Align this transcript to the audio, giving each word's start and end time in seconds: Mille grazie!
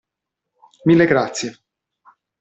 Mille 0.85 1.05
grazie! 1.05 1.55